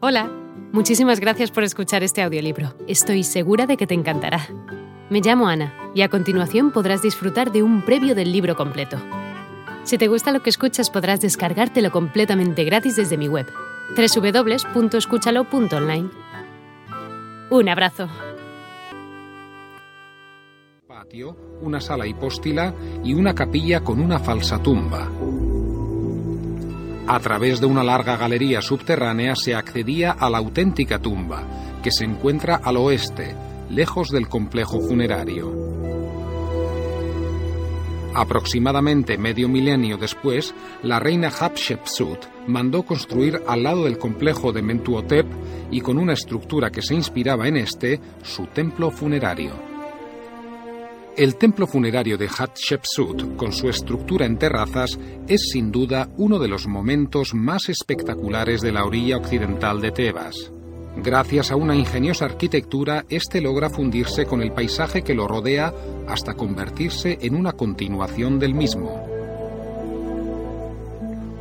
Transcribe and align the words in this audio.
Hola, 0.00 0.30
muchísimas 0.70 1.18
gracias 1.18 1.50
por 1.50 1.64
escuchar 1.64 2.04
este 2.04 2.22
audiolibro. 2.22 2.72
Estoy 2.86 3.24
segura 3.24 3.66
de 3.66 3.76
que 3.76 3.88
te 3.88 3.94
encantará. 3.94 4.46
Me 5.10 5.20
llamo 5.20 5.48
Ana 5.48 5.74
y 5.92 6.02
a 6.02 6.08
continuación 6.08 6.70
podrás 6.70 7.02
disfrutar 7.02 7.50
de 7.50 7.64
un 7.64 7.84
previo 7.84 8.14
del 8.14 8.30
libro 8.30 8.54
completo. 8.54 8.96
Si 9.82 9.98
te 9.98 10.06
gusta 10.06 10.30
lo 10.30 10.40
que 10.40 10.50
escuchas 10.50 10.88
podrás 10.88 11.20
descargártelo 11.20 11.90
completamente 11.90 12.62
gratis 12.62 12.94
desde 12.94 13.16
mi 13.16 13.26
web, 13.26 13.48
www.escúchalo.online. 13.96 16.10
Un 17.50 17.68
abrazo. 17.68 18.08
Patio, 20.86 21.36
una 21.60 21.80
sala 21.80 22.06
hipóstila 22.06 22.72
y 23.02 23.14
una 23.14 23.34
capilla 23.34 23.80
con 23.80 24.00
una 24.00 24.20
falsa 24.20 24.62
tumba. 24.62 25.10
A 27.10 27.20
través 27.20 27.58
de 27.58 27.64
una 27.64 27.82
larga 27.82 28.18
galería 28.18 28.60
subterránea 28.60 29.34
se 29.34 29.54
accedía 29.54 30.10
a 30.10 30.28
la 30.28 30.36
auténtica 30.36 30.98
tumba, 30.98 31.42
que 31.82 31.90
se 31.90 32.04
encuentra 32.04 32.56
al 32.56 32.76
oeste, 32.76 33.34
lejos 33.70 34.10
del 34.10 34.28
complejo 34.28 34.78
funerario. 34.82 35.50
Aproximadamente 38.14 39.16
medio 39.16 39.48
milenio 39.48 39.96
después, 39.96 40.54
la 40.82 41.00
reina 41.00 41.30
Hatshepsut 41.30 42.26
mandó 42.46 42.82
construir 42.82 43.40
al 43.46 43.62
lado 43.62 43.84
del 43.84 43.96
complejo 43.96 44.52
de 44.52 44.60
Mentuhotep 44.60 45.26
y 45.70 45.80
con 45.80 45.96
una 45.96 46.12
estructura 46.12 46.70
que 46.70 46.82
se 46.82 46.94
inspiraba 46.94 47.48
en 47.48 47.56
este, 47.56 48.00
su 48.22 48.48
templo 48.48 48.90
funerario. 48.90 49.77
El 51.18 51.34
templo 51.34 51.66
funerario 51.66 52.16
de 52.16 52.28
Hatshepsut, 52.28 53.34
con 53.34 53.52
su 53.52 53.68
estructura 53.68 54.24
en 54.24 54.38
terrazas, 54.38 54.96
es 55.26 55.50
sin 55.50 55.72
duda 55.72 56.08
uno 56.16 56.38
de 56.38 56.46
los 56.46 56.68
momentos 56.68 57.34
más 57.34 57.68
espectaculares 57.68 58.60
de 58.60 58.70
la 58.70 58.84
orilla 58.84 59.16
occidental 59.16 59.80
de 59.80 59.90
Tebas. 59.90 60.52
Gracias 60.98 61.50
a 61.50 61.56
una 61.56 61.74
ingeniosa 61.74 62.26
arquitectura, 62.26 63.04
este 63.08 63.40
logra 63.40 63.68
fundirse 63.68 64.26
con 64.26 64.42
el 64.42 64.52
paisaje 64.52 65.02
que 65.02 65.14
lo 65.14 65.26
rodea 65.26 65.74
hasta 66.06 66.34
convertirse 66.34 67.18
en 67.20 67.34
una 67.34 67.52
continuación 67.54 68.38
del 68.38 68.54
mismo. 68.54 69.04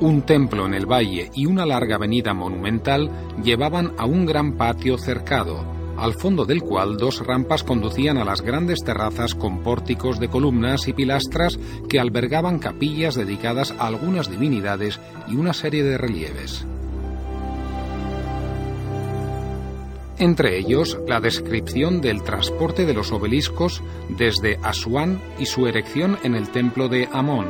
Un 0.00 0.22
templo 0.22 0.66
en 0.66 0.74
el 0.74 0.86
valle 0.86 1.30
y 1.32 1.46
una 1.46 1.64
larga 1.64 1.94
avenida 1.94 2.34
monumental 2.34 3.08
llevaban 3.40 3.92
a 3.98 4.04
un 4.04 4.26
gran 4.26 4.56
patio 4.56 4.98
cercado, 4.98 5.79
al 6.00 6.14
fondo 6.14 6.46
del 6.46 6.62
cual 6.62 6.96
dos 6.96 7.24
rampas 7.26 7.62
conducían 7.62 8.16
a 8.16 8.24
las 8.24 8.40
grandes 8.40 8.82
terrazas 8.82 9.34
con 9.34 9.62
pórticos 9.62 10.18
de 10.18 10.28
columnas 10.28 10.88
y 10.88 10.94
pilastras 10.94 11.58
que 11.90 12.00
albergaban 12.00 12.58
capillas 12.58 13.16
dedicadas 13.16 13.74
a 13.78 13.86
algunas 13.86 14.30
divinidades 14.30 14.98
y 15.28 15.36
una 15.36 15.52
serie 15.52 15.82
de 15.82 15.98
relieves. 15.98 16.66
Entre 20.18 20.58
ellos, 20.58 20.98
la 21.06 21.20
descripción 21.20 22.00
del 22.00 22.22
transporte 22.22 22.86
de 22.86 22.94
los 22.94 23.12
obeliscos 23.12 23.82
desde 24.08 24.58
Asuán 24.62 25.20
y 25.38 25.46
su 25.46 25.66
erección 25.66 26.18
en 26.22 26.34
el 26.34 26.48
templo 26.48 26.88
de 26.88 27.08
Amón. 27.12 27.48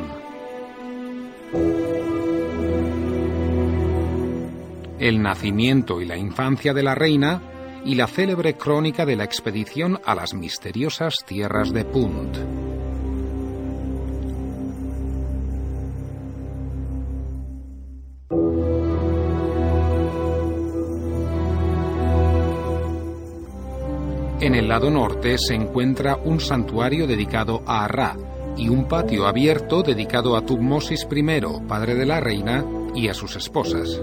El 4.99 5.21
nacimiento 5.21 6.01
y 6.01 6.05
la 6.05 6.17
infancia 6.17 6.73
de 6.73 6.83
la 6.83 6.95
reina 6.95 7.41
y 7.85 7.95
la 7.95 8.07
célebre 8.07 8.55
crónica 8.55 9.05
de 9.05 9.15
la 9.15 9.23
expedición 9.23 9.99
a 10.05 10.15
las 10.15 10.33
misteriosas 10.33 11.15
tierras 11.25 11.71
de 11.73 11.85
Punt. 11.85 12.37
En 24.41 24.55
el 24.55 24.67
lado 24.67 24.89
norte 24.89 25.37
se 25.37 25.53
encuentra 25.53 26.15
un 26.15 26.39
santuario 26.39 27.05
dedicado 27.05 27.61
a 27.67 27.87
Ra 27.87 28.17
y 28.57 28.69
un 28.69 28.87
patio 28.87 29.27
abierto 29.27 29.83
dedicado 29.83 30.35
a 30.35 30.41
Tutmosis 30.41 31.07
I, 31.11 31.41
padre 31.67 31.93
de 31.93 32.05
la 32.07 32.19
reina, 32.19 32.65
y 32.95 33.07
a 33.07 33.13
sus 33.13 33.35
esposas. 33.35 34.01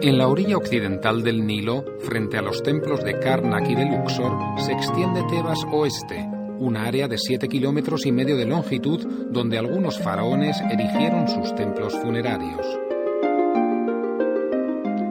En 0.00 0.16
la 0.16 0.28
orilla 0.28 0.56
occidental 0.56 1.24
del 1.24 1.44
Nilo, 1.44 1.84
frente 1.98 2.38
a 2.38 2.42
los 2.42 2.62
templos 2.62 3.02
de 3.02 3.18
Karnak 3.18 3.68
y 3.68 3.74
de 3.74 3.84
Luxor, 3.84 4.32
se 4.58 4.70
extiende 4.70 5.24
Tebas 5.28 5.58
Oeste, 5.72 6.24
una 6.60 6.84
área 6.84 7.08
de 7.08 7.18
7 7.18 7.48
kilómetros 7.48 8.06
y 8.06 8.12
medio 8.12 8.36
de 8.36 8.46
longitud 8.46 9.04
donde 9.30 9.58
algunos 9.58 9.98
faraones 9.98 10.60
erigieron 10.70 11.26
sus 11.26 11.52
templos 11.56 11.94
funerarios. 11.98 12.64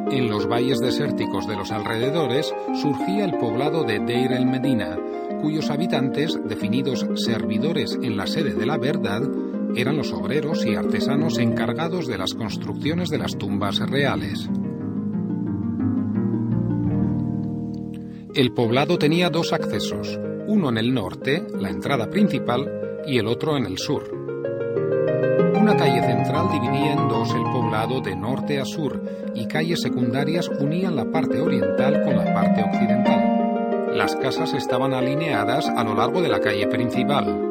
En 0.10 0.30
los 0.30 0.48
valles 0.48 0.80
desérticos 0.80 1.48
de 1.48 1.58
los 1.58 1.72
alrededores 1.72 2.56
surgía 2.82 3.26
el 3.26 3.38
poblado 3.38 3.84
de 3.84 4.00
Deir 4.00 4.32
el 4.32 4.46
Medina, 4.46 4.98
cuyos 5.42 5.70
habitantes, 5.70 6.40
definidos 6.46 7.06
servidores 7.16 8.00
en 8.02 8.16
la 8.16 8.26
sede 8.26 8.54
de 8.54 8.66
la 8.66 8.78
verdad, 8.78 9.22
eran 9.76 9.98
los 9.98 10.14
obreros 10.14 10.66
y 10.66 10.76
artesanos 10.76 11.40
encargados 11.40 12.08
de 12.08 12.18
las 12.18 12.34
construcciones 12.34 13.10
de 13.10 13.18
las 13.18 13.38
tumbas 13.38 13.80
reales. 13.80 14.50
El 18.38 18.52
poblado 18.52 19.00
tenía 19.00 19.32
dos 19.32 19.52
accesos, 19.52 20.20
uno 20.46 20.70
en 20.70 20.78
el 20.78 20.94
norte, 20.94 21.48
la 21.60 21.72
entrada 21.72 22.08
principal, 22.08 23.02
y 23.08 23.18
el 23.18 23.26
otro 23.26 23.58
en 23.58 23.66
el 23.66 23.80
sur. 23.80 24.04
Una 25.60 25.76
calle 25.76 26.04
central 26.04 26.52
dividía 26.52 26.94
en 26.94 27.08
dos 27.08 27.34
el 27.34 27.42
poblado 27.42 28.00
de 28.00 28.16
norte 28.16 28.60
a 28.60 28.66
sur 28.66 29.02
y 29.34 29.48
calles 29.48 29.82
secundarias 29.82 30.50
unían 30.50 30.96
la 30.96 31.06
parte 31.06 31.42
oriental 31.42 32.04
con 32.04 32.16
la 32.16 32.32
parte 32.32 32.62
occidental. 32.62 33.98
Las 33.98 34.16
casas 34.16 34.54
estaban 34.54 34.94
alineadas 34.94 35.68
a 35.68 35.84
lo 35.84 35.96
largo 35.96 36.22
de 36.22 36.30
la 36.30 36.40
calle 36.40 36.68
principal. 36.68 37.47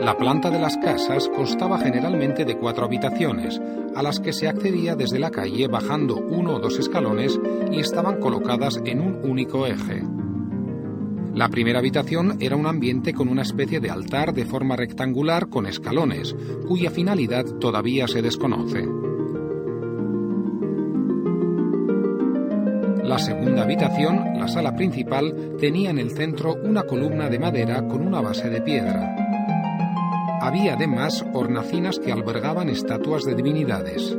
La 0.00 0.16
planta 0.16 0.48
de 0.50 0.60
las 0.60 0.76
casas 0.76 1.28
constaba 1.28 1.78
generalmente 1.78 2.44
de 2.44 2.56
cuatro 2.56 2.84
habitaciones, 2.84 3.60
a 3.96 4.02
las 4.02 4.20
que 4.20 4.32
se 4.32 4.46
accedía 4.46 4.94
desde 4.94 5.18
la 5.18 5.30
calle 5.30 5.66
bajando 5.66 6.16
uno 6.16 6.54
o 6.54 6.60
dos 6.60 6.78
escalones 6.78 7.38
y 7.72 7.80
estaban 7.80 8.20
colocadas 8.20 8.80
en 8.84 9.00
un 9.00 9.28
único 9.28 9.66
eje. 9.66 10.04
La 11.34 11.48
primera 11.48 11.80
habitación 11.80 12.36
era 12.38 12.54
un 12.54 12.66
ambiente 12.66 13.12
con 13.12 13.28
una 13.28 13.42
especie 13.42 13.80
de 13.80 13.90
altar 13.90 14.32
de 14.32 14.44
forma 14.44 14.76
rectangular 14.76 15.48
con 15.48 15.66
escalones, 15.66 16.34
cuya 16.68 16.90
finalidad 16.90 17.44
todavía 17.44 18.06
se 18.06 18.22
desconoce. 18.22 18.88
La 23.02 23.18
segunda 23.18 23.62
habitación, 23.62 24.38
la 24.38 24.46
sala 24.46 24.76
principal, 24.76 25.56
tenía 25.58 25.90
en 25.90 25.98
el 25.98 26.12
centro 26.12 26.54
una 26.62 26.84
columna 26.84 27.28
de 27.28 27.38
madera 27.40 27.86
con 27.88 28.06
una 28.06 28.20
base 28.20 28.48
de 28.48 28.60
piedra. 28.60 29.27
Había 30.48 30.72
además 30.72 31.26
hornacinas 31.34 31.98
que 31.98 32.10
albergaban 32.10 32.70
estatuas 32.70 33.22
de 33.24 33.34
divinidades. 33.34 34.16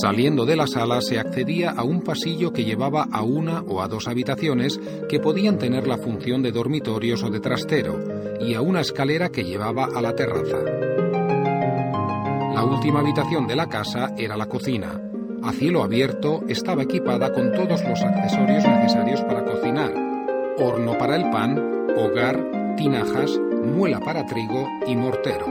Saliendo 0.00 0.46
de 0.46 0.56
la 0.56 0.66
sala 0.66 1.02
se 1.02 1.18
accedía 1.18 1.68
a 1.68 1.84
un 1.84 2.00
pasillo 2.00 2.54
que 2.54 2.64
llevaba 2.64 3.06
a 3.12 3.22
una 3.22 3.60
o 3.60 3.82
a 3.82 3.86
dos 3.86 4.08
habitaciones 4.08 4.80
que 5.10 5.20
podían 5.20 5.58
tener 5.58 5.86
la 5.86 5.98
función 5.98 6.40
de 6.40 6.52
dormitorios 6.52 7.22
o 7.22 7.28
de 7.28 7.40
trastero, 7.40 7.98
y 8.40 8.54
a 8.54 8.62
una 8.62 8.80
escalera 8.80 9.28
que 9.28 9.44
llevaba 9.44 9.90
a 9.94 10.00
la 10.00 10.14
terraza. 10.14 10.56
La 12.54 12.64
última 12.64 13.00
habitación 13.00 13.46
de 13.46 13.56
la 13.56 13.68
casa 13.68 14.14
era 14.16 14.38
la 14.38 14.46
cocina. 14.46 15.02
A 15.42 15.52
cielo 15.52 15.82
abierto 15.82 16.44
estaba 16.48 16.84
equipada 16.84 17.30
con 17.30 17.52
todos 17.52 17.84
los 17.86 18.00
accesorios 18.00 18.64
necesarios 18.64 19.20
para 19.20 19.44
cocinar. 19.44 19.92
Horno 20.56 20.96
para 20.96 21.16
el 21.16 21.28
pan, 21.28 21.58
hogar, 21.98 22.74
tinajas, 22.78 23.38
muela 23.64 24.00
para 24.00 24.26
trigo 24.26 24.66
y 24.86 24.96
mortero. 24.96 25.46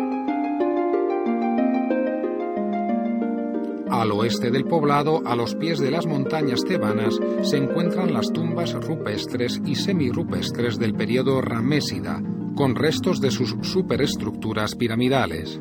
Al 3.90 4.12
oeste 4.12 4.52
del 4.52 4.66
poblado, 4.66 5.22
a 5.26 5.36
los 5.36 5.56
pies 5.56 5.80
de 5.80 5.92
las 5.92 6.06
montañas 6.06 6.64
tebanas, 6.64 7.20
se 7.42 7.58
encuentran 7.58 8.14
las 8.14 8.32
tumbas 8.32 8.74
rupestres 8.74 9.60
y 9.66 9.76
semirrupestres 9.76 10.78
del 10.78 10.94
periodo 10.94 11.42
ramésida, 11.42 12.22
con 12.56 12.76
restos 12.76 13.20
de 13.20 13.32
sus 13.32 13.56
superestructuras 13.62 14.76
piramidales. 14.76 15.60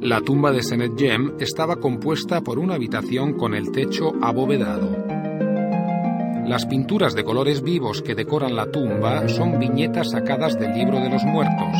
La 0.00 0.20
tumba 0.20 0.52
de 0.52 0.62
Senetjem 0.62 1.34
estaba 1.40 1.76
compuesta 1.76 2.40
por 2.40 2.60
una 2.60 2.74
habitación 2.74 3.32
con 3.32 3.54
el 3.54 3.72
techo 3.72 4.12
abovedado. 4.22 5.15
Las 6.46 6.64
pinturas 6.64 7.16
de 7.16 7.24
colores 7.24 7.60
vivos 7.60 8.02
que 8.02 8.14
decoran 8.14 8.54
la 8.54 8.66
tumba 8.66 9.28
son 9.28 9.58
viñetas 9.58 10.12
sacadas 10.12 10.56
del 10.56 10.74
libro 10.74 11.00
de 11.00 11.10
los 11.10 11.24
muertos, 11.24 11.76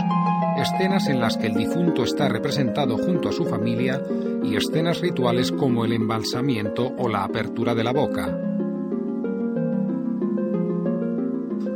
escenas 0.58 1.06
en 1.06 1.20
las 1.20 1.36
que 1.36 1.46
el 1.46 1.54
difunto 1.54 2.02
está 2.02 2.28
representado 2.28 2.98
junto 2.98 3.28
a 3.28 3.32
su 3.32 3.44
familia 3.44 4.02
y 4.42 4.56
escenas 4.56 5.00
rituales 5.00 5.52
como 5.52 5.84
el 5.84 5.92
embalsamiento 5.92 6.92
o 6.98 7.08
la 7.08 7.22
apertura 7.22 7.76
de 7.76 7.84
la 7.84 7.92
boca. 7.92 8.40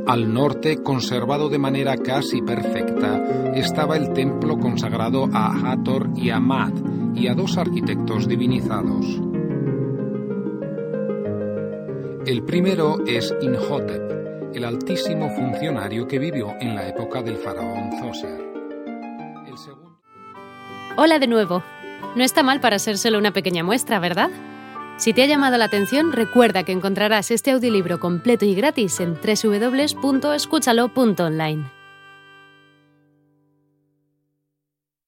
Al 0.08 0.34
norte, 0.34 0.78
conservado 0.82 1.48
de 1.48 1.58
manera 1.58 1.96
casi 1.96 2.42
perfecta, 2.42 3.52
estaba 3.54 3.96
el 3.96 4.12
templo 4.12 4.58
consagrado 4.58 5.28
a 5.32 5.72
Hathor 5.72 6.10
y 6.16 6.30
a 6.30 6.40
y 7.14 7.28
a 7.28 7.34
dos 7.34 7.56
arquitectos 7.56 8.26
divinizados. 8.26 9.29
El 12.30 12.44
primero 12.44 13.04
es 13.08 13.34
Inhotep, 13.40 14.54
el 14.54 14.64
altísimo 14.64 15.34
funcionario 15.34 16.06
que 16.06 16.20
vivió 16.20 16.54
en 16.60 16.76
la 16.76 16.86
época 16.86 17.22
del 17.22 17.36
faraón 17.36 17.90
Zoser. 17.98 18.40
Hola 20.96 21.18
de 21.18 21.26
nuevo. 21.26 21.64
No 22.14 22.22
está 22.22 22.44
mal 22.44 22.60
para 22.60 22.78
ser 22.78 22.98
solo 22.98 23.18
una 23.18 23.32
pequeña 23.32 23.64
muestra, 23.64 23.98
¿verdad? 23.98 24.30
Si 24.96 25.12
te 25.12 25.24
ha 25.24 25.26
llamado 25.26 25.58
la 25.58 25.64
atención, 25.64 26.12
recuerda 26.12 26.62
que 26.62 26.70
encontrarás 26.70 27.32
este 27.32 27.50
audiolibro 27.50 27.98
completo 27.98 28.44
y 28.44 28.54
gratis 28.54 29.00
en 29.00 29.14
www.escúchalo.online. 29.14 31.79